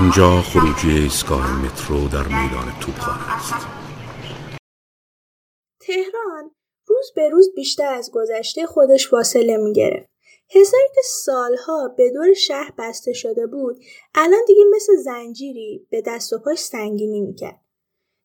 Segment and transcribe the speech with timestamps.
[0.00, 3.66] اینجا خروجی ایستگاه مترو در میدان توپخانه است
[5.80, 6.50] تهران
[6.86, 9.72] روز به روز بیشتر از گذشته خودش فاصله می.
[10.50, 13.76] حساری که سالها به دور شهر بسته شده بود
[14.14, 17.60] الان دیگه مثل زنجیری به دست و پاش سنگینی می‌کرد.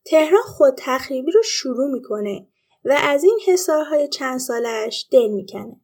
[0.04, 2.46] تهران خود تخریبی رو شروع می‌کنه
[2.84, 5.80] و از این حسارهای چند سالش دل می‌کنه.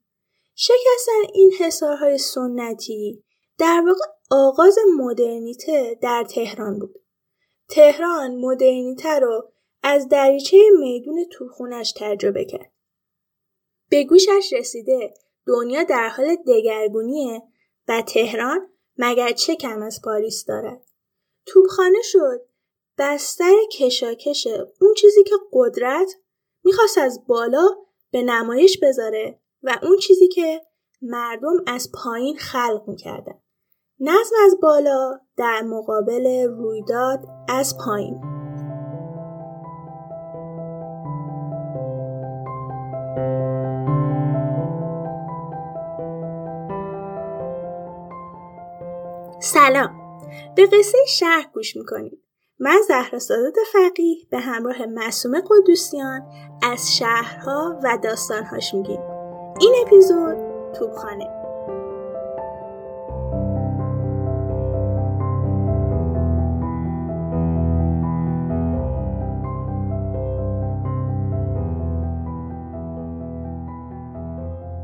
[0.62, 3.24] شکستن این حسارهای سنتی
[3.58, 7.02] در واقع آغاز مدرنیته در تهران بود.
[7.68, 9.52] تهران مدرنیته رو
[9.82, 12.72] از دریچه میدون توخونش تجربه کرد.
[13.90, 15.14] به گوشش رسیده
[15.46, 17.42] دنیا در حال دگرگونیه
[17.88, 20.82] و تهران مگر چه کم از پاریس دارد.
[21.46, 22.46] توبخانه شد
[22.98, 24.46] بستر کشاکش
[24.80, 26.14] اون چیزی که قدرت
[26.64, 27.68] می‌خواست از بالا
[28.10, 30.60] به نمایش بذاره و اون چیزی که
[31.02, 33.34] مردم از پایین خلق می‌کردن.
[34.00, 38.20] نظم از بالا در مقابل رویداد از پایین.
[49.42, 50.00] سلام.
[50.56, 52.22] به قصه شهر گوش می‌کنید
[52.58, 56.22] من زهرا سادات فقیه به همراه معصومه قدوسیان
[56.62, 59.09] از شهرها و داستانهاش میگیم.
[59.60, 60.36] این اپیزود
[60.74, 61.24] توبخانه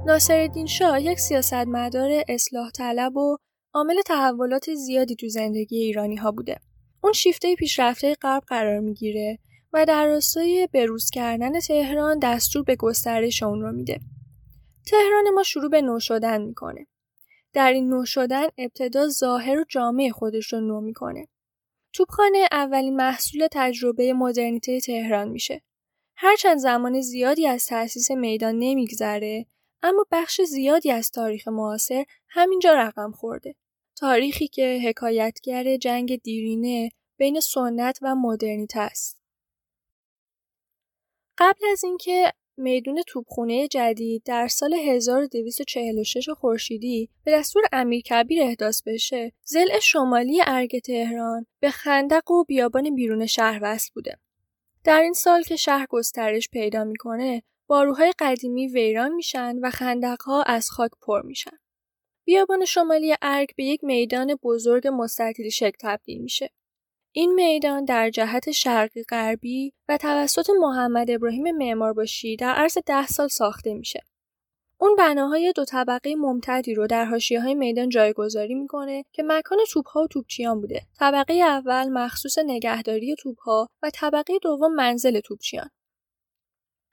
[0.07, 3.37] ناصرالدین شاه یک سیاستمدار اصلاح طلب و
[3.75, 6.57] عامل تحولات زیادی تو زندگی ایرانی ها بوده.
[7.03, 9.39] اون شیفته پیشرفته غرب قرار می‌گیره
[9.73, 14.01] و در راستای بروز کردن تهران دستور به گسترش اون رو میده.
[14.87, 16.87] تهران ما شروع به نو شدن می‌کنه.
[17.53, 21.29] در این نو شدن ابتدا ظاهر و جامعه خودش رو نو می‌کنه.
[21.93, 25.63] توبخانه اولین محصول تجربه مدرنیته تهران میشه.
[26.17, 29.47] هرچند زمان زیادی از تأسیس میدان نمیگذره
[29.83, 33.55] اما بخش زیادی از تاریخ معاصر همینجا رقم خورده.
[33.97, 39.23] تاریخی که حکایتگر جنگ دیرینه بین سنت و مدرنیته است.
[41.39, 48.83] قبل از اینکه میدون توپخونه جدید در سال 1246 خورشیدی به دستور امیر کبیر احداث
[48.83, 54.19] بشه، زل شمالی ارگ تهران به خندق و بیابان بیرون شهر وصل بوده.
[54.85, 60.71] در این سال که شهر گسترش پیدا می‌کنه، باروهای قدیمی ویران میشن و خندقها از
[60.71, 61.59] خاک پر میشن.
[62.25, 66.51] بیابان شمالی ارگ به یک میدان بزرگ مستطیل شکل تبدیل میشه.
[67.19, 73.29] این میدان در جهت شرقی غربی و توسط محمد ابراهیم معمارباشی در عرض ده سال
[73.29, 74.03] ساخته میشه.
[74.81, 80.07] اون بناهای دو طبقه ممتدی رو در های میدان جایگذاری می‌کنه که مکان توپها و
[80.07, 80.83] توپچیان بوده.
[80.99, 85.71] طبقه اول مخصوص نگهداری توپها و طبقه دوم منزل توپچیان.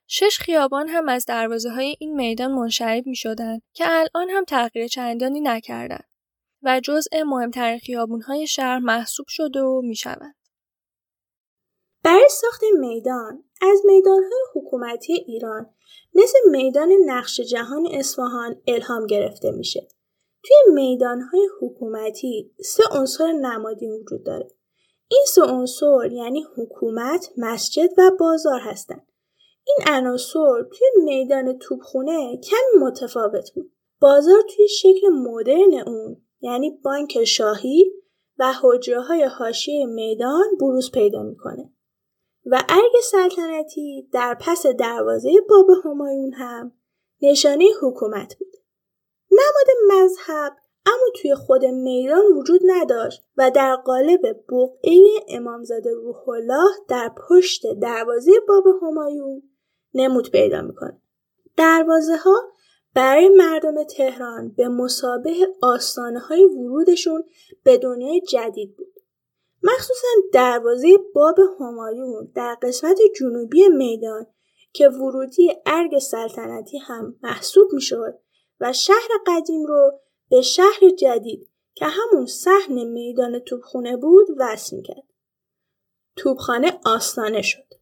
[0.07, 4.87] شش خیابان هم از دروازه های این میدان منشعب می شدن که الان هم تغییر
[4.87, 6.12] چندانی نکردند
[6.63, 10.35] و جزء مهمترین خیابون های شهر محسوب شده و می شوند.
[12.03, 15.69] برای ساخت میدان از های حکومتی ایران
[16.15, 19.87] مثل میدان نقش جهان اصفهان الهام گرفته میشه.
[20.43, 20.97] توی
[21.31, 24.47] های حکومتی سه عنصر نمادین وجود داره.
[25.07, 29.07] این سه عنصر یعنی حکومت، مسجد و بازار هستند.
[29.67, 33.71] این عناصر توی میدان توپخونه کمی متفاوت بود.
[33.99, 37.93] بازار توی شکل مدرن اون یعنی بانک شاهی
[38.39, 41.73] و حجره های حاشیه میدان بروز پیدا می‌کنه
[42.45, 46.71] و ارگ سلطنتی در پس دروازه باب همایون هم
[47.21, 48.53] نشانه حکومت بود.
[49.31, 50.55] نماد مذهب
[50.85, 57.73] اما توی خود میدان وجود نداشت و در قالب بقعه امامزاده روح الله در پشت
[57.81, 59.41] دروازه باب همایون
[59.93, 61.01] نمود پیدا می‌کنه.
[61.57, 62.35] دروازه ها
[62.93, 67.23] برای مردم تهران به مسابه آستانه های ورودشون
[67.63, 68.93] به دنیای جدید بود.
[69.63, 74.25] مخصوصا دروازه باب همایون در قسمت جنوبی میدان
[74.73, 78.19] که ورودی ارگ سلطنتی هم محسوب می‌شد
[78.59, 79.99] و شهر قدیم رو
[80.29, 85.03] به شهر جدید که همون صحن میدان توبخونه بود وصل می‌کرد.
[86.15, 87.73] توبخانه آستانه شد.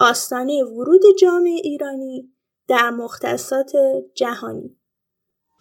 [0.00, 2.33] آستانه ورود جامعه ایرانی
[2.68, 3.72] در مختصات
[4.16, 4.76] جهانی.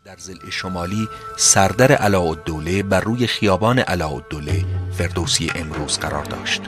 [0.05, 1.07] در زل شمالی
[1.37, 6.61] سردر علاءالدوله بر روی خیابان علاءالدوله فردوسی امروز قرار داشت.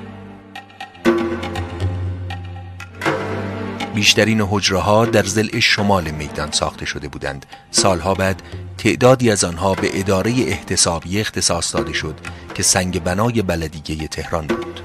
[3.96, 7.46] بیشترین حجره ها در زل شمال میدان ساخته شده بودند.
[7.72, 8.42] سالها بعد
[8.78, 12.16] تعدادی از آنها به اداره احتسابی اختصاص داده شد
[12.54, 14.85] که سنگ بنای بلدیگه تهران بود.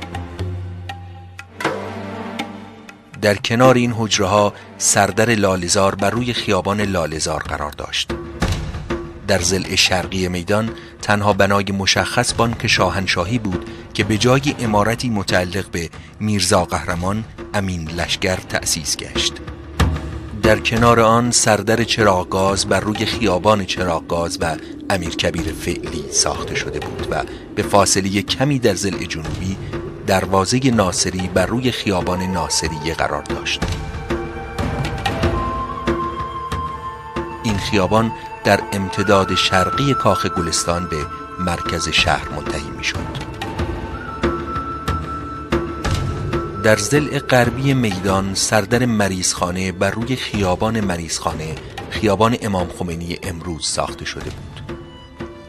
[3.22, 8.10] در کنار این حجره ها سردر لالزار بر روی خیابان لالزار قرار داشت.
[9.28, 10.70] در زل شرقی میدان
[11.02, 15.90] تنها بنای مشخص بانک شاهنشاهی بود که به جای امارتی متعلق به
[16.20, 17.24] میرزا قهرمان
[17.54, 19.32] امین لشگر تأسیس گشت.
[20.42, 24.56] در کنار آن سردر چراغگاز بر روی خیابان چراغگاز و
[24.90, 27.24] امیرکبیر فعلی ساخته شده بود و
[27.54, 29.56] به فاصله کمی در زل جنوبی
[30.06, 33.60] دروازه ناصری بر روی خیابان ناصری قرار داشت.
[37.42, 38.12] این خیابان
[38.44, 40.96] در امتداد شرقی کاخ گلستان به
[41.38, 43.30] مرکز شهر منتهی می شد
[46.62, 51.54] در زل غربی میدان سردر مریضخانه بر روی خیابان مریضخانه
[51.90, 54.78] خیابان امام خمینی امروز ساخته شده بود.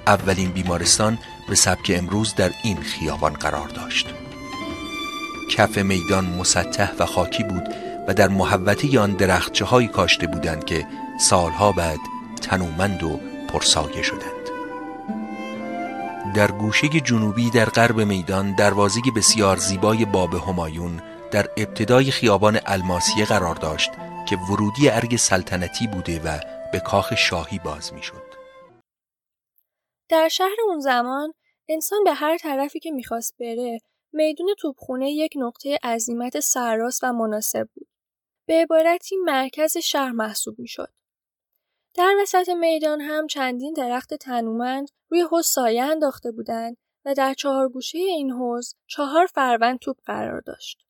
[0.08, 1.18] اولین بیمارستان
[1.50, 4.21] به سبک امروز در این خیابان قرار داشت.
[5.52, 7.64] کف میدان مسطح و خاکی بود
[8.08, 10.88] و در محوطه آن درختچه هایی کاشته بودند که
[11.20, 12.00] سالها بعد
[12.42, 14.42] تنومند و پرسایه شدند
[16.36, 21.02] در گوشه جنوبی در غرب میدان دروازه بسیار زیبای باب همایون
[21.32, 23.92] در ابتدای خیابان الماسیه قرار داشت
[24.30, 26.40] که ورودی ارگ سلطنتی بوده و
[26.72, 28.32] به کاخ شاهی باز می‌شد.
[30.10, 31.34] در شهر اون زمان
[31.70, 33.80] انسان به هر طرفی که می‌خواست بره
[34.14, 37.88] میدون توپخونه یک نقطه عظیمت سرراست و مناسب بود.
[38.46, 40.94] به عبارتی مرکز شهر محسوب می‌شد.
[41.94, 47.70] در وسط میدان هم چندین درخت تنومند روی حوز سایه انداخته بودند و در چهار
[47.70, 50.84] گوشه این حوز چهار فروند توپ قرار داشت.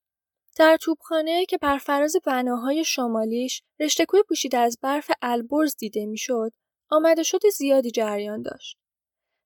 [0.58, 6.54] در توپخانه که بر فراز بناهای شمالیش رشته کوه پوشیده از برف البرز دیده می‌شد،
[6.90, 8.78] آمده شد زیادی جریان داشت.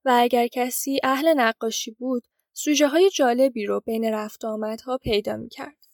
[0.06, 5.50] و اگر کسی اهل نقاشی بود، سوژه های جالبی رو بین رفت آمدها پیدا می
[5.50, 5.88] کرد.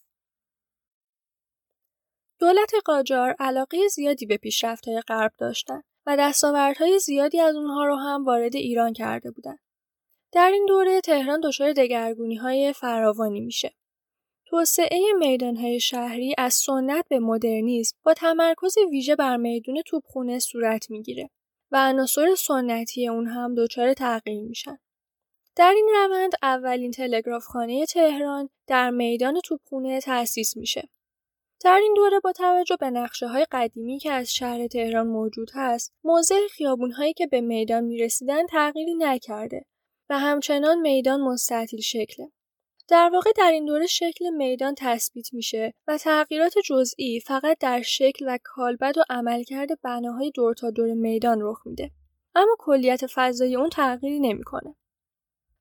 [2.40, 8.26] دولت قاجار علاقه زیادی به پیشرفت‌های غرب داشتند و دستاوردهای زیادی از اونها رو هم
[8.26, 9.60] وارد ایران کرده بودند.
[10.32, 11.74] در این دوره تهران دچار
[12.42, 13.76] های فراوانی میشه.
[14.46, 21.30] توسعه میدانهای شهری از سنت به مدرنیسم با تمرکز ویژه بر میدون توپخونه صورت می‌گیره
[21.72, 24.78] و عناصر سنتی اون هم دچار تغییر میشن.
[25.56, 30.90] در این روند اولین تلگرافخانه تهران در میدان توپخونه تأسیس میشه
[31.64, 35.94] در این دوره با توجه به نقشه های قدیمی که از شهر تهران موجود هست،
[36.04, 39.66] موضع خیابون هایی که به میدان می رسیدن تغییری نکرده
[40.10, 42.32] و همچنان میدان مستطیل شکله.
[42.88, 48.26] در واقع در این دوره شکل میدان تثبیت میشه و تغییرات جزئی فقط در شکل
[48.28, 51.92] و کالبد و عملکرد بناهای دور تا دور میدان رخ میده.
[52.36, 54.76] اما کلیت فضای اون تغییری نمی‌کنه.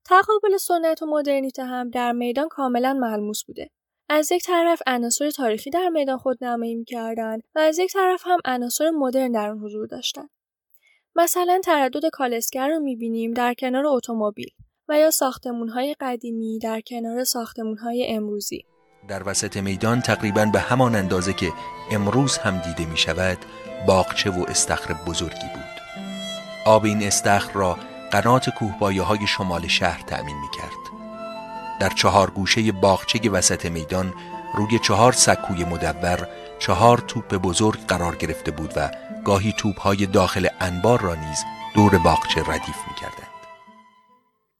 [0.04, 3.70] تقابل سنت و مدرنیته هم در میدان کاملا ملموس بوده.
[4.12, 8.90] از یک طرف عناصر تاریخی در میدان خودنمایی می‌کردند و از یک طرف هم عناصر
[8.90, 10.30] مدرن در آن حضور داشتند
[11.16, 14.50] مثلا تردد کالسگر رو می‌بینیم در کنار اتومبیل
[14.88, 15.10] و یا
[15.74, 17.24] های قدیمی در کنار
[17.82, 18.64] های امروزی.
[19.08, 21.46] در وسط میدان تقریبا به همان اندازه که
[21.92, 23.38] امروز هم دیده می شود
[23.86, 25.80] باغچه و استخر بزرگی بود.
[26.66, 27.76] آب این استخر را
[28.12, 31.00] قنات کوهبایه های شمال شهر تأمین می کرد
[31.80, 34.14] در چهار گوشه باغچه وسط میدان
[34.54, 38.90] روی چهار سکوی مدور چهار توپ بزرگ قرار گرفته بود و
[39.24, 41.38] گاهی های داخل انبار را نیز
[41.74, 43.30] دور باغچه ردیف می‌کردند.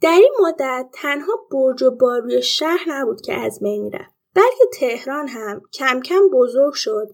[0.01, 5.29] در این مدت تنها برج و باروی شهر نبود که از بین می‌رفت بلکه تهران
[5.29, 7.09] هم کم کم بزرگ شد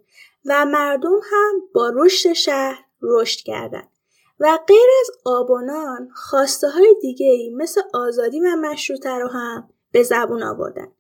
[0.45, 3.96] و مردم هم با رشد شهر رشد کردند.
[4.40, 10.02] و غیر از آبانان خواسته های دیگه ای مثل آزادی و مشروطه رو هم به
[10.02, 10.93] زبون آوردن.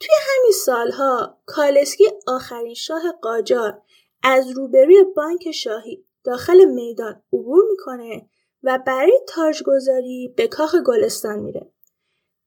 [0.00, 3.82] توی همین سالها کالسکی آخرین شاه قاجار
[4.22, 8.28] از روبروی بانک شاهی داخل میدان عبور می‌کنه
[8.62, 11.72] و برای تاجگذاری به کاخ گلستان میره.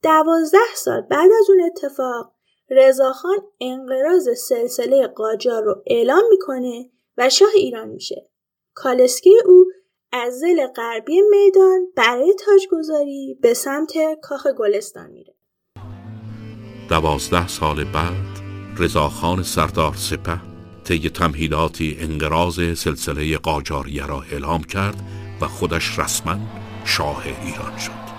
[0.04, 2.34] دوازده سال بعد از اون اتفاق
[2.70, 8.30] رضاخان انقراض سلسله قاجار رو اعلام می‌کنه و شاه ایران میشه.
[8.74, 9.66] کالسکی او
[10.12, 15.34] از زل غربی میدان برای تاجگذاری به سمت کاخ گلستان میره.
[16.90, 18.40] دوازده سال بعد
[18.78, 20.42] رضاخان سردار سپه
[20.84, 24.96] طی تمهیداتی انقراض سلسله قاجاریه را اعلام کرد
[25.42, 26.38] و خودش رسما
[26.86, 28.10] شاه ایران شد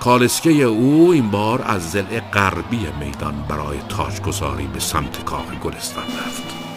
[0.00, 6.67] کالسکه او این بار از زل غربی میدان برای تاجگذاری به سمت کاخ گلستان رفت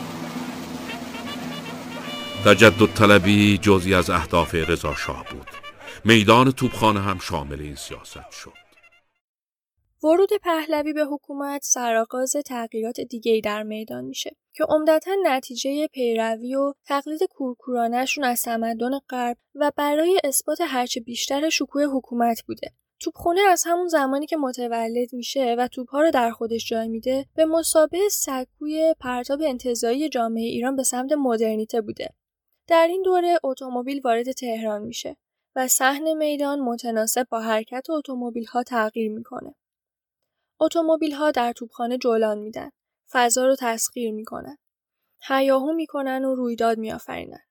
[2.46, 5.48] تجدد طلبی جزی از اهداف رضا شاه بود.
[6.06, 8.54] میدان توپخانه هم شامل این سیاست شد.
[10.04, 16.74] ورود پهلوی به حکومت سرآغاز تغییرات دیگری در میدان میشه که عمدتا نتیجه پیروی و
[16.86, 22.72] تقلید کورکورانشون از تمدن غرب و برای اثبات هرچه بیشتر شکوه حکومت بوده.
[23.00, 27.46] توپخونه از همون زمانی که متولد میشه و توپها رو در خودش جای میده به
[27.46, 32.10] مسابه سکوی پرتاب انتظایی جامعه ایران به سمت مدرنیته بوده.
[32.68, 35.18] در این دوره اتومبیل وارد تهران میشه
[35.56, 39.56] و صحن میدان متناسب با حرکت اتومبیل ها تغییر می‌کنه.
[40.60, 42.70] اتومبیل ها در توپخانه جولان میدن.
[43.12, 44.58] فضا رو تسخیر می‌کنن.
[45.28, 47.44] هیاهو می‌کنن و رویداد میآفرینن.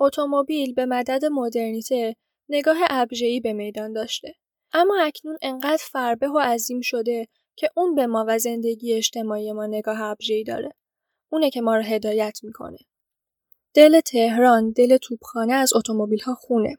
[0.00, 2.16] اتومبیل به مدد مدرنیته
[2.48, 4.34] نگاه ابژه‌ای به میدان داشته.
[4.72, 9.66] اما اکنون انقدر فربه و عظیم شده که اون به ما و زندگی اجتماعی ما
[9.66, 10.72] نگاه ابژه‌ای داره.
[11.32, 12.78] اونه که ما رو هدایت می‌کنه.
[13.74, 16.78] دل تهران دل توپخانه از اتومبیل ها خونه.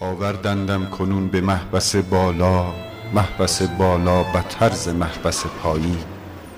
[0.00, 2.72] آوردندم کنون به محبس بالا
[3.14, 5.98] محبس بالا به طرز محبس پایی.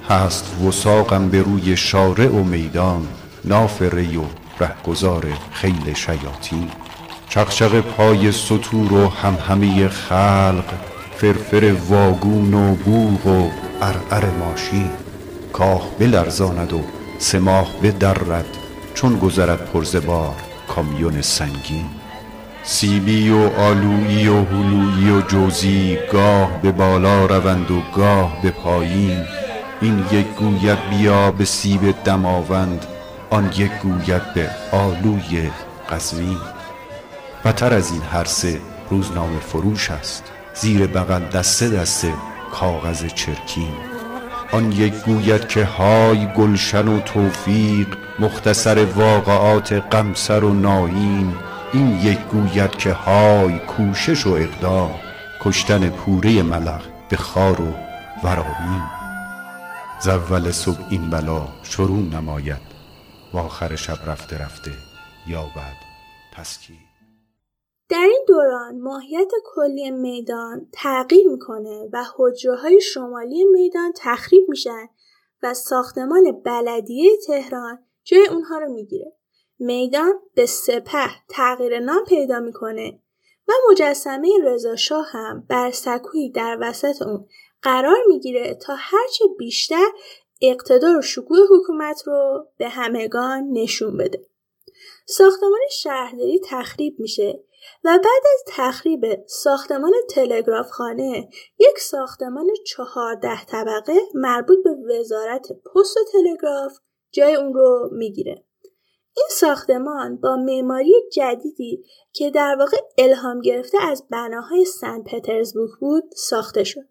[0.09, 3.09] هست وساقم به روی شارع و میدان
[3.45, 4.25] ناف ری و
[4.61, 6.71] رهگذار خیل شیاطین.
[7.29, 10.65] چقچق پای سطور و همهمه خلق
[11.17, 13.51] فرفر واگون و بوغ و
[13.83, 14.91] ارعر ماشین.
[15.53, 16.81] کاه بلرزاند و
[17.19, 18.47] سماح بدرد
[18.95, 20.35] چون گذرد پرزبار
[20.69, 21.87] کامیون سنگین.
[22.63, 29.25] سیبی و آلویی و هلویی و جوزی گاه به بالا روند و گاه به پایین.
[29.81, 32.87] این یک گوید بیا به سیب دماوند
[33.31, 35.51] آن یک گوید به آلوی
[35.91, 36.39] قزوین.
[37.45, 42.13] بتر از این هر سه روزنامه فروش است زیر بغل دسته دسته
[42.53, 43.96] کاغذ چرکین.
[44.53, 47.89] آن یک گوید که های گلشن و توفیق
[48.19, 51.35] مختصر واقعات قمسر و ناین
[51.73, 54.91] این یک گوید که های کوشش و اقدام
[55.41, 57.75] کشتن پوره ملق به خار و
[58.25, 58.83] ورامین
[60.01, 62.77] زول صبح این بلا شروع نماید
[63.33, 64.73] و آخر شب رفته رفته
[65.27, 65.77] یابد
[66.37, 66.86] تسکین.
[67.89, 74.89] در این دوران ماهیت کلی میدان تغییر می‌کنه و حجره های شمالی میدان تخریب میشن
[75.43, 79.13] و ساختمان بلدیه تهران جای اونها رو می‌گیره.
[79.59, 83.01] میدان به سپه تغییر نام پیدا می‌کنه
[83.49, 87.27] و مجسمه رضا هم بر سکویی در وسط اون
[87.63, 89.87] قرار می‌گیره تا هرچه بیشتر
[90.43, 94.27] اقتدار و شکوه حکومت رو به همگان نشون بده.
[95.07, 97.45] ساختمان شهرداری تخریب میشه
[97.85, 106.01] و بعد از تخریب ساختمان تلگرافخانه یک ساختمان چهارده طبقه مربوط به وزارت پست و
[106.13, 106.79] تلگراف
[107.13, 108.45] جای اون رو می‌گیره.
[109.17, 116.05] این ساختمان با معماری جدیدی که در واقع الهام گرفته از بناهای سن پترزبورگ بود
[116.17, 116.89] ساخته شد.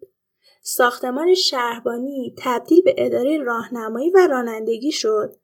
[0.62, 5.36] ساختمان شهربانی تبدیل به اداره راهنمایی و رانندگی شد.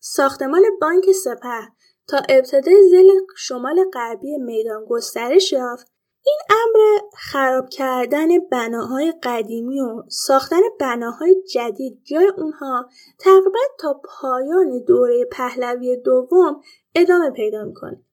[0.00, 1.68] ساختمان بانک سپه
[2.08, 5.92] تا ابتدای زل شمال غربی میدان گسترش یافت.
[6.26, 12.88] این امر خراب کردن بناهای قدیمی و ساختن بناهای جدید جای اونها
[13.18, 16.60] تقریبا تا پایان دوره پهلوی دوم
[16.94, 18.04] ادامه پیدا می‌کنه.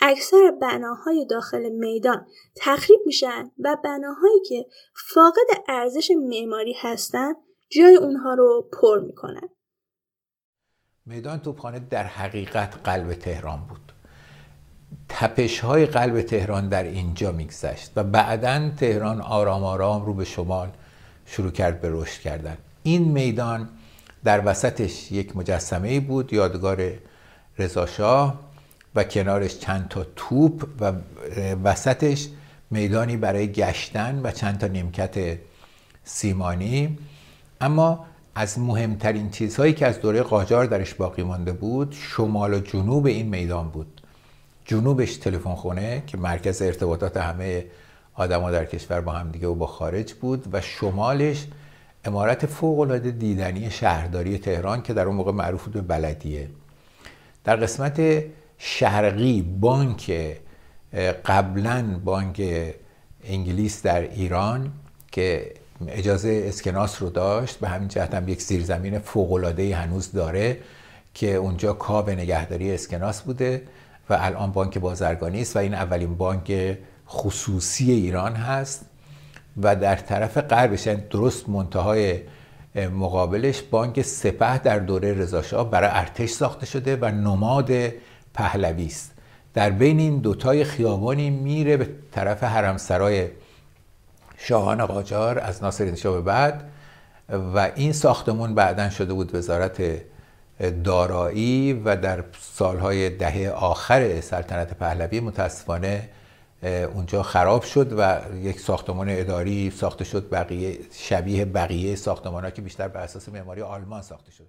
[0.00, 2.26] اکثر بناهای داخل میدان
[2.56, 4.66] تخریب میشن و بناهایی که
[5.14, 7.36] فاقد ارزش معماری هستند
[7.68, 9.48] جای اونها رو پر می‌کنن.
[11.08, 13.92] میدان توپخانه در حقیقت قلب تهران بود.
[15.08, 20.68] تپش های قلب تهران در اینجا میگذشت و بعدا تهران آرام آرام رو به شمال
[21.26, 22.56] شروع کرد به رشد کردن.
[22.82, 23.68] این میدان
[24.24, 26.92] در وسطش یک مجسمه بود یادگار
[27.58, 28.40] رضاشاه
[28.94, 30.92] و کنارش چند تا توپ و
[31.64, 32.28] وسطش
[32.70, 35.38] میدانی برای گشتن و چند تا نیمکت
[36.04, 36.98] سیمانی.
[37.60, 38.06] اما
[38.38, 43.28] از مهمترین چیزهایی که از دوره قاجار درش باقی مانده بود شمال و جنوب این
[43.28, 44.00] میدان بود.
[44.64, 47.64] جنوبش تلفن خونه که مرکز ارتباطات همه
[48.14, 51.46] آدما در کشور با هم دیگه و با خارج بود و شمالش
[52.04, 56.48] امارت فوق العاده دیدنی شهرداری تهران که در اون موقع معروف بود به بلدیه.
[57.44, 58.24] در قسمت
[58.58, 60.36] شرقی بانک
[61.24, 62.42] قبلا بانک
[63.24, 64.72] انگلیس در ایران
[65.12, 65.52] که
[65.86, 67.58] اجازه اسکناس رو داشت.
[67.58, 70.58] به همین جهت هم یک زیرزمین فوق‌العاده هنوز داره
[71.14, 73.62] که اونجا کاب نگهداری اسکناس بوده
[74.10, 78.84] و الان بانک بازرگانی است و این اولین بانک خصوصی ایران هست
[79.62, 82.20] و در طرف غربش یعنی درست منتهای
[82.92, 87.70] مقابلش بانک سپه در دوره رضاشاه برای ارتش ساخته شده و نماد
[88.34, 89.12] پهلوی است.
[89.54, 93.28] در بین این دوتای خیابانی میره به طرف حرمسرای
[94.38, 96.70] شاهان قاجار از ناصرالدین شاه به بعد
[97.28, 100.02] و این ساختمون بعدا شده بود وزارت
[100.84, 106.08] دارایی و در سالهای دهه آخر سلطنت پهلوی متاسفانه
[106.94, 112.62] اونجا خراب شد و یک ساختمان اداری ساخته شد بقیه شبیه بقیه ساختمان ها که
[112.62, 114.48] بیشتر بر اساس معماری آلمان ساخته شد.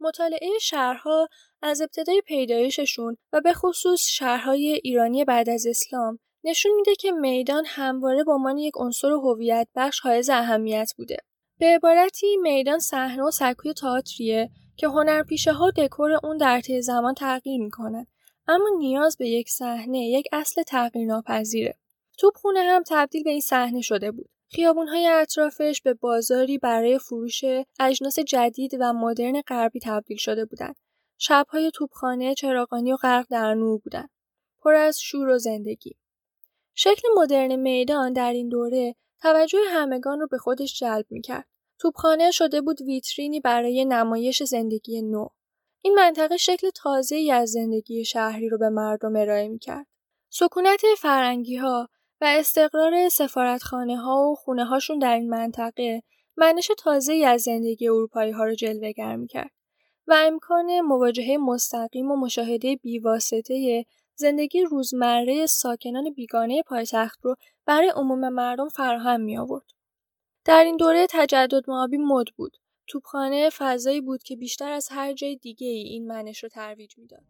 [0.00, 1.28] مطالعه شهرها
[1.62, 7.64] از ابتدای پیدایششون و به خصوص شهرهای ایرانی بعد از اسلام نشون میده که میدان
[7.66, 11.16] همواره به عنوان یک عنصر هویت بخش حائز اهمیت بوده.
[11.58, 17.14] به عبارتی میدان صحنه و سکوی تئاتریه که هنرپیشه ها دکور اون در طی زمان
[17.14, 18.06] تغییر می‌کنن
[18.48, 21.78] اما نیاز به یک صحنه یک اصل تغییر ناپذیره.
[22.18, 24.28] توپخونه هم تبدیل به این صحنه شده بود.
[24.48, 27.44] خیابونهای اطرافش به بازاری برای فروش
[27.80, 30.76] اجناس جدید و مدرن غربی تبدیل شده بودند.
[31.18, 34.10] شبهای توپخانه چراغانی و غرق در نور بودند.
[34.60, 35.96] پر از شور و زندگی.
[36.74, 41.48] شکل مدرن میدان در این دوره توجه همگان رو به خودش جلب می‌کرد.
[41.78, 45.28] توپخانه شده بود ویترینی برای نمایش زندگی نو.
[45.82, 49.86] این منطقه شکل تازه ای از زندگی شهری رو به مردم ارائه می‌کرد.
[50.30, 51.88] سکونت فرنگی ها
[52.20, 56.02] و استقرار سفارتخانه ها و خونه هاشون در این منطقه
[56.36, 59.50] منش تازه ای از زندگی اروپایی ها رو جلوگر می‌کرد
[60.06, 63.84] و امکان مواجهه مستقیم و مشاهده بیواسطه
[64.22, 67.36] زندگی روزمره ساکنان بیگانه پایتخت رو
[67.66, 69.66] برای عموم مردم فراهم می آورد.
[70.44, 72.56] در این دوره تجدد معابی مد بود.
[72.86, 77.24] توپخانه فضایی بود که بیشتر از هر جای دیگه ای این منش رو ترویج می‌داد.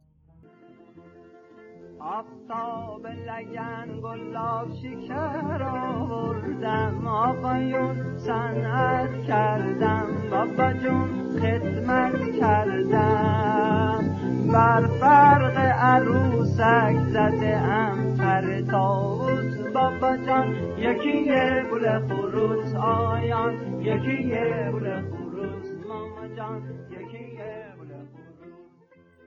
[2.00, 14.11] آفتاب لگن گلاب شکر آوردم آقایون صنعت کردم بابا جون خدمت کردم
[14.48, 19.72] بر فرق عروسک زده ام پر تاوت.
[19.74, 25.86] بابا جان یکی یه بوله خروس آیان یکی یه بوله خروس.
[25.88, 26.62] ماما جان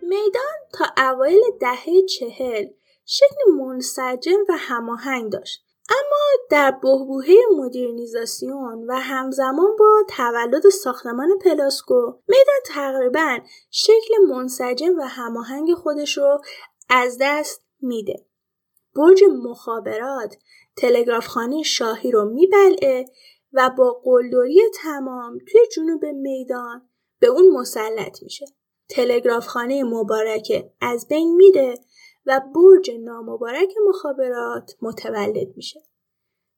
[0.01, 2.65] میدان تا اوایل دهه چهل
[3.06, 5.64] شکل منسجم و هماهنگ داشت.
[5.89, 13.38] اما در بهبوهه مدرنیزاسیون و همزمان با تولد ساختمان پلاسکو میدان تقریبا
[13.71, 16.41] شکل منسجم و هماهنگ خودش رو
[16.89, 18.26] از دست میده.
[18.95, 20.36] برج مخابرات
[20.76, 23.06] تلگرافخانه شاهی رو میبلعه
[23.54, 28.45] و با قلدری تمام توی جنوب میدان به اون مسلط میشه.
[28.89, 31.76] تلگرافخانه مبارکه از بین میره
[32.26, 35.80] و برج نامبارک مخابرات متولد میشه.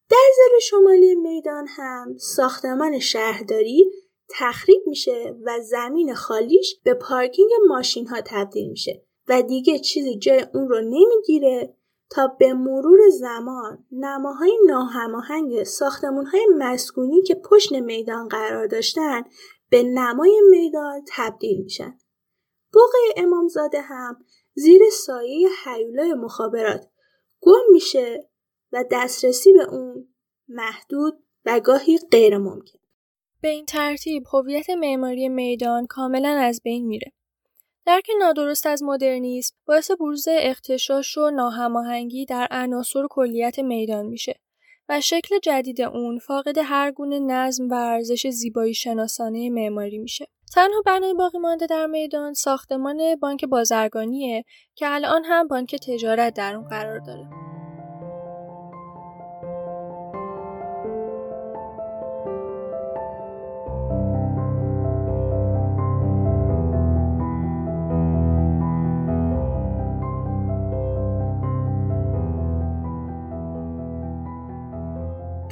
[0.09, 3.91] در زل شمالی میدان هم ساختمان شهرداری
[4.29, 10.45] تخریب میشه و زمین خالیش به پارکینگ ماشین ها تبدیل میشه و دیگه چیزی جای
[10.53, 11.77] اون رو نمی‌گیره
[12.09, 19.23] تا به مرور زمان نماهای ناهماهنگ ساختمون های مسکونی که پشت میدان قرار داشتن
[19.69, 21.97] به نمای میدان تبدیل میشن.
[22.73, 24.25] بوقه امامزاده هم
[24.59, 26.87] زیر سایه حیولای مخابرات
[27.41, 28.29] گم میشه
[28.71, 30.07] و دسترسی به اون
[30.47, 32.79] محدود و گاهی غیر ممکن.
[33.41, 37.11] به این ترتیب هویت معماری میدان کاملا از بین میره.
[37.85, 44.39] درک نادرست از مدرنیسم باعث بروز اختشاش و ناهماهنگی در عناصر کلیت میدان میشه
[44.89, 50.27] و شکل جدید اون فاقد هر گونه نظم و ارزش زیبایی شناسانه معماری میشه.
[50.53, 56.55] تنها بنای باقی مانده در میدان ساختمان بانک بازرگانیه که الان هم بانک تجارت در
[56.55, 57.27] اون قرار داره.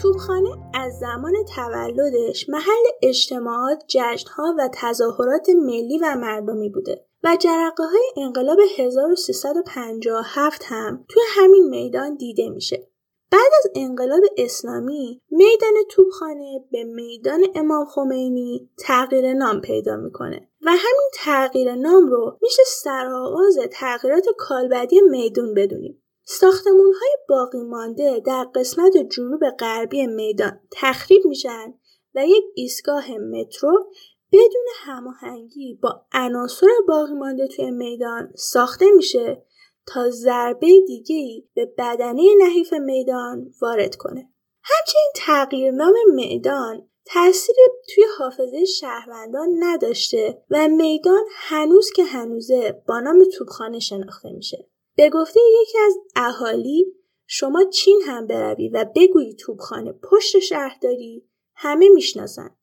[0.01, 7.84] توبخانه از زمان تولدش محل اجتماعات، جشنها و تظاهرات ملی و مردمی بوده و جرقه
[7.84, 12.88] های انقلاب 1357 هم توی همین میدان دیده میشه.
[13.31, 20.69] بعد از انقلاب اسلامی میدان توبخانه به میدان امام خمینی تغییر نام پیدا می‌کنه و
[20.69, 26.01] همین تغییر نام رو میشه سرآغاز تغییرات کالبدی میدون بدونیم.
[26.27, 31.73] ساختمون های باقی مانده در قسمت جنوب غربی میدان تخریب میشن
[32.15, 33.91] و یک ایستگاه مترو
[34.31, 39.45] بدون هماهنگی با عناصر باقی مانده توی میدان ساخته میشه
[39.88, 44.29] تا ضربه دیگه به بدنه نحیف میدان وارد کنه.
[44.63, 47.61] همچنین تغییرنام میدان تأثیری
[47.95, 54.67] توی حافظه شهروندان نداشته و میدان هنوز که هنوزه با نام توبخانه شناخته میشه.
[54.95, 56.86] به گفته یکی از اهالی
[57.27, 62.55] شما چین هم بروی و بگویی توبخانه پشت شهرداری همه می‌شناسن.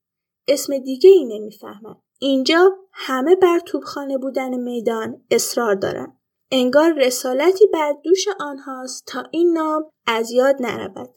[0.48, 1.96] اسم دیگه ای نمی‌فهمن.
[2.18, 6.18] اینجا همه بر توبخانه بودن میدان اصرار دارن.
[6.50, 11.14] انگار رسالتی بر دوش آنهاست تا این نام از یاد نرود.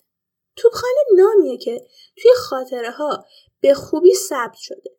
[0.55, 3.25] توبخانه نامیه که توی خاطره ها
[3.61, 4.97] به خوبی ثبت شده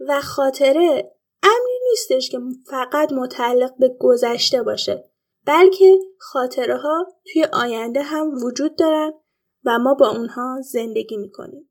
[0.00, 2.38] و خاطره امری نیستش که
[2.70, 5.10] فقط متعلق به گذشته باشه
[5.48, 9.12] بلکه خاطره ها توی آینده هم وجود دارن
[9.64, 11.70] و ما با اونها زندگی می‌کنیم.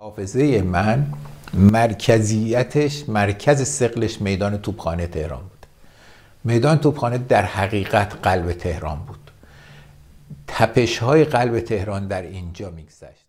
[0.00, 1.06] حافظه من
[1.54, 5.66] مرکزیتش مرکز سقلش میدان توبخانه تهران بود.
[6.44, 9.30] میدان توبخانه در حقیقت قلب تهران بود.
[10.46, 13.26] تپش های قلب تهران در اینجا میگذشت.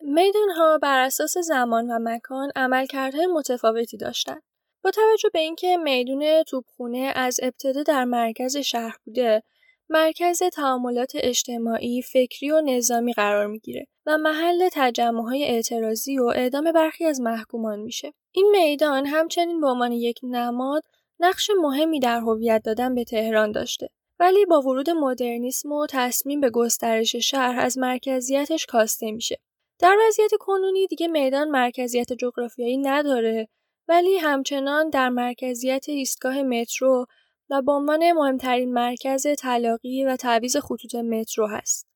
[0.00, 4.42] میدان ها بر اساس زمان و مکان عملکردهای متفاوتی داشتند.
[4.84, 9.42] با توجه به اینکه میدون توپخونه از ابتدا در مرکز شهر بوده،
[9.88, 14.68] مرکز تعاملات اجتماعی، فکری و نظامی قرار می‌گیره و محل
[14.98, 18.12] های اعتراضی و اعدام برخی از محکومان میشه.
[18.32, 20.82] این میدان همچنین به عنوان یک نماد
[21.20, 23.88] نقش مهمی در هویت دادن به تهران داشته.
[24.18, 29.38] ولی با ورود مدرنیسم و تصمیم به گسترش شهر از مرکزیتش کاسته میشه.
[29.78, 33.48] در وضعیت کنونی دیگه میدان مرکزیت جغرافیایی نداره
[33.88, 37.06] ولی همچنان در مرکزیت ایستگاه مترو
[37.50, 41.86] و به عنوان مهمترین مرکز تلاقی و تعویز خطوط مترو هست.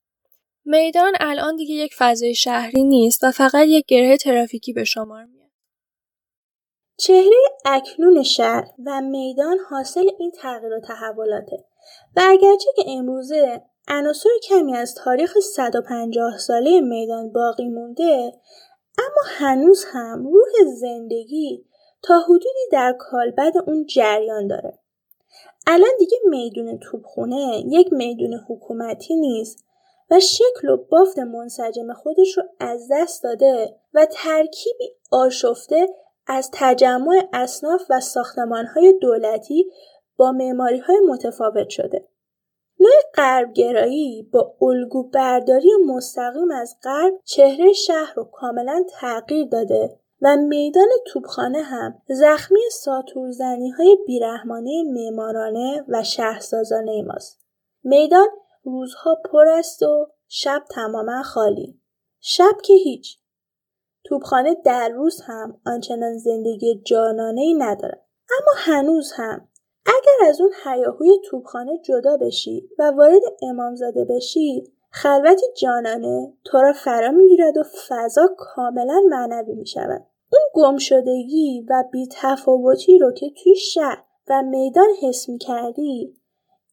[0.64, 5.51] میدان الان دیگه یک فضای شهری نیست و فقط یک گره ترافیکی به شمار میاد.
[6.96, 11.64] چهره اکنون شهر و میدان حاصل این تغییر و تحولاته
[12.16, 18.33] و اگرچه که امروزه عناصر کمی از تاریخ 150 ساله میدان باقی مونده
[18.98, 21.67] اما هنوز هم روح زندگی
[22.02, 24.78] تا حدودی در کالبد اون جریان داره.
[25.66, 29.64] الان دیگه میدون توبخونه یک میدون حکومتی نیست
[30.11, 35.88] و شکل و بافت منسجم خودش رو از دست داده و ترکیبی آشفته
[36.26, 39.70] از تجمع اصناف و ساختمانهای دولتی
[40.16, 42.08] با معماری های متفاوت شده.
[42.80, 50.37] نوع غربگرایی با الگو برداری مستقیم از غرب چهره شهر رو کاملا تغییر داده و
[50.37, 57.40] میدان توبخانه هم زخمی ساتورزنی های بیرحمانه معمارانه و شهرسازانه ماست.
[57.85, 58.28] میدان
[58.62, 61.81] روزها پر است و شب تماما خالی.
[62.20, 63.18] شب که هیچ.
[64.04, 68.04] توبخانه در روز هم آنچنان زندگی جانانه ای نداره.
[68.40, 69.48] اما هنوز هم
[69.87, 76.72] اگر از اون حیاهوی توبخانه جدا بشی و وارد امامزاده بشی خلوتی جانانه تو را
[76.72, 80.07] فرا می‌گیرد و فضا کاملا معنوی می شود.
[80.33, 86.14] اون گمشدگی و بیتفاوتی رو که توی شهر و میدان حس می کردی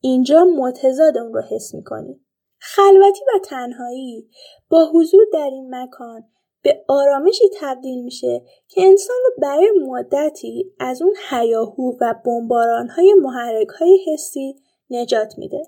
[0.01, 2.21] اینجا متضاد اون رو حس می کنی.
[2.59, 4.29] خلوتی و تنهایی
[4.69, 6.23] با حضور در این مکان
[6.61, 13.99] به آرامشی تبدیل میشه که انسان رو برای مدتی از اون حیاهو و بمبارانهای محرکهای
[14.07, 14.55] حسی
[14.89, 15.63] نجات میده.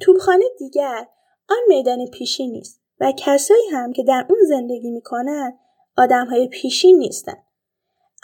[0.00, 1.06] توبخانه دیگر
[1.50, 5.58] آن میدان پیشی نیست و کسایی هم که در اون زندگی می‌کنن
[5.96, 7.36] آدمهای پیشی نیستن.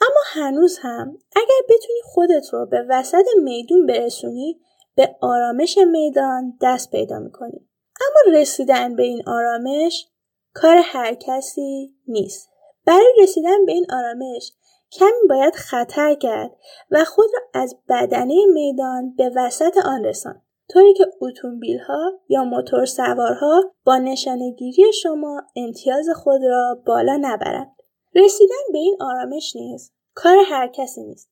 [0.01, 4.61] اما هنوز هم اگر بتونی خودت رو به وسط میدون برسونی
[4.95, 7.69] به آرامش میدان دست پیدا می‌کنی.
[8.01, 10.09] اما رسیدن به این آرامش
[10.55, 12.49] کار هر کسی نیست.
[12.87, 14.53] برای رسیدن به این آرامش
[14.93, 16.57] کمی باید خطر کرد
[16.91, 20.43] و خود را از بدنه میدان به وسط آن رسان.
[20.73, 27.77] طوری که اتومبیل ها یا موتور سوارها با نشانگیری شما امتیاز خود را بالا نبرند.
[28.15, 31.31] رسیدن به این آرامش نیست کار هر کسی نیست.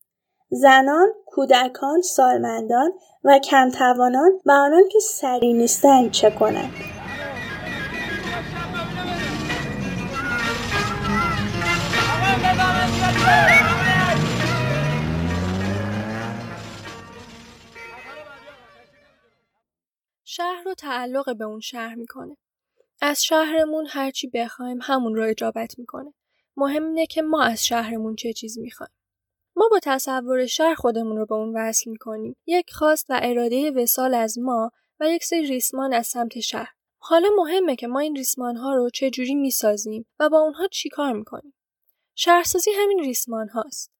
[0.50, 2.92] زنان، کودکان، سالمندان
[3.24, 6.72] و کمتوانان و آنان که سری نیستند چه کنند؟
[20.33, 22.37] شهر رو تعلق به اون شهر می‌کنه.
[23.01, 26.14] از شهرمون هرچی بخوایم همون رو اجابت می‌کنه.
[26.57, 28.93] مهم اینه که ما از شهرمون چه چیز می‌خوایم.
[29.57, 32.37] ما با تصور شهر خودمون رو به اون وصل می‌کنیم.
[32.47, 36.73] یک خواست و اراده وسال از ما و یک سری ریسمان از سمت شهر.
[36.99, 41.12] حالا مهمه که ما این ریسمان ها رو چه جوری می‌سازیم و با اونها چیکار
[41.12, 41.55] می‌کنیم.
[42.14, 43.90] شهرسازی همین ریسمان هاست.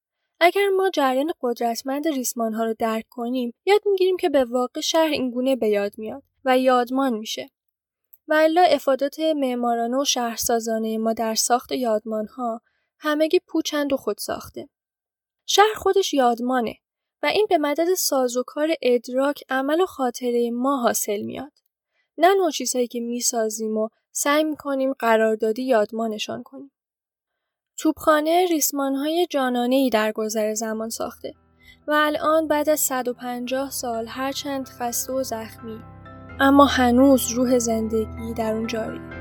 [0.43, 5.11] اگر ما جریان قدرتمند ریسمان ها رو درک کنیم یاد می‌گیریم که به واقع شهر
[5.11, 7.49] اینگونه به یاد میاد و یادمان میشه
[8.27, 12.61] و الا افادات معمارانه و شهرسازانه ما در ساخت یادمان ها
[12.99, 14.69] همگی پوچند و خود ساخته.
[15.45, 16.75] شهر خودش یادمانه
[17.23, 21.51] و این به مدد سازوکار ادراک عمل و خاطره ما حاصل میاد.
[22.17, 26.71] نه نوع چیزهایی که می‌سازیم و سعی می‌کنیم قراردادی یادمانشان کنیم.
[27.81, 29.27] توبخانه ریسمانهای
[29.69, 31.33] ای در گذر زمان ساخته
[31.87, 35.79] و الان بعد از 150 سال هرچند خسته و زخمی
[36.39, 39.20] اما هنوز روح زندگی در اون جاری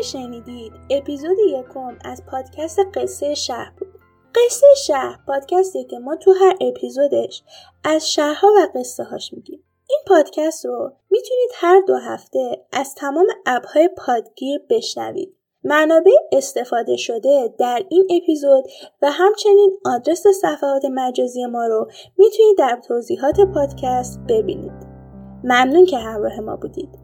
[0.00, 3.88] که شنیدید اپیزود یکم از پادکست قصه شهر بود.
[4.34, 7.42] قصه شهر پادکستی که ما تو هر اپیزودش
[7.84, 9.64] از شهرها و قصه هاش میگیم.
[9.88, 15.36] این پادکست رو می‌تونید هر دو هفته از تمام اپهای پادگیر بشنوید.
[15.64, 18.64] منابع استفاده شده در این اپیزود
[19.02, 24.72] و همچنین آدرس صفحات مجازی ما رو می‌تونید در توضیحات پادکست ببینید.
[25.44, 26.99] ممنون که همراه ما بودید.